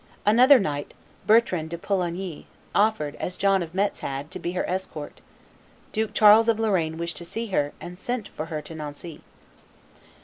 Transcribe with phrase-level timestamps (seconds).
[0.25, 0.95] Another knight,
[1.27, 5.21] Bertrand de Poulengy, offered, as John of Metz had, to be her escort,
[5.91, 9.21] Duke Charles of Lorraine wished to see her, and sent for her to Nancy.